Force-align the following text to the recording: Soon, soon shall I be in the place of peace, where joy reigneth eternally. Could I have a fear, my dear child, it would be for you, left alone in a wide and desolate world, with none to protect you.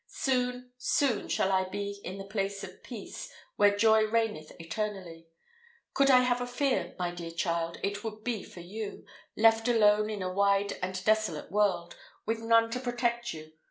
Soon, 0.07 0.71
soon 0.79 1.27
shall 1.27 1.51
I 1.51 1.63
be 1.69 2.01
in 2.03 2.17
the 2.17 2.23
place 2.25 2.63
of 2.63 2.81
peace, 2.81 3.31
where 3.55 3.77
joy 3.77 4.05
reigneth 4.07 4.51
eternally. 4.59 5.27
Could 5.93 6.09
I 6.09 6.21
have 6.21 6.41
a 6.41 6.47
fear, 6.47 6.95
my 6.97 7.11
dear 7.11 7.29
child, 7.29 7.77
it 7.83 8.03
would 8.03 8.23
be 8.23 8.41
for 8.41 8.61
you, 8.61 9.05
left 9.37 9.67
alone 9.67 10.09
in 10.09 10.23
a 10.23 10.33
wide 10.33 10.73
and 10.81 11.05
desolate 11.05 11.51
world, 11.51 11.95
with 12.25 12.39
none 12.39 12.71
to 12.71 12.79
protect 12.79 13.31
you. 13.31 13.53